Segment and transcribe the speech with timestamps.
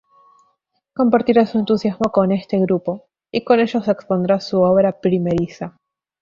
[0.95, 5.77] Compartirá su entusiasmo con este grupo, y con ellos expondrá su obra primeriza.